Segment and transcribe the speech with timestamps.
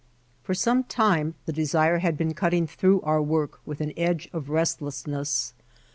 [0.41, 4.49] For some time the desire had been cutting through our work with an edge of
[4.49, 5.53] restlessness.